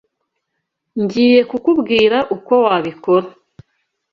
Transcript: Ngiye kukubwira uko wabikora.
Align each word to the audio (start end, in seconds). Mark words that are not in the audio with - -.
Ngiye 1.01 1.39
kukubwira 1.49 2.17
uko 2.35 2.53
wabikora. 2.65 3.27